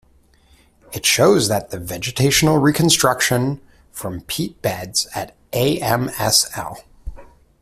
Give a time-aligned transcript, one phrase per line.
[0.93, 3.61] It shows that the vegetational reconstruction
[3.91, 6.83] from peat beds at a.m.s.l.